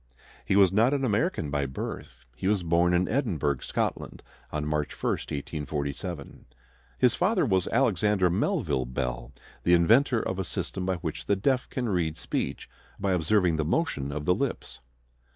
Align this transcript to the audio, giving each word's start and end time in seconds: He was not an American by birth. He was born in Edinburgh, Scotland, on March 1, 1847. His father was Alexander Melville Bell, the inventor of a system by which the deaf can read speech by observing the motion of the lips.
He 0.43 0.55
was 0.55 0.73
not 0.73 0.95
an 0.95 1.05
American 1.05 1.51
by 1.51 1.67
birth. 1.67 2.25
He 2.35 2.47
was 2.47 2.63
born 2.63 2.91
in 2.95 3.07
Edinburgh, 3.07 3.59
Scotland, 3.59 4.23
on 4.51 4.65
March 4.65 4.93
1, 4.99 5.11
1847. 5.11 6.45
His 6.97 7.13
father 7.13 7.45
was 7.45 7.67
Alexander 7.67 8.31
Melville 8.31 8.87
Bell, 8.87 9.31
the 9.61 9.73
inventor 9.75 10.19
of 10.19 10.39
a 10.39 10.43
system 10.43 10.87
by 10.87 10.95
which 10.95 11.27
the 11.27 11.35
deaf 11.35 11.69
can 11.69 11.87
read 11.87 12.17
speech 12.17 12.67
by 12.99 13.11
observing 13.11 13.57
the 13.57 13.63
motion 13.63 14.11
of 14.11 14.25
the 14.25 14.33
lips. 14.33 14.79